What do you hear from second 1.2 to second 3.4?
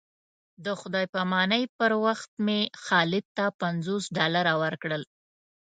امانۍ پر وخت مې خالد